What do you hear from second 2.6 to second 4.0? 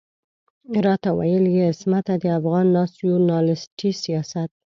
ناسيوناليستي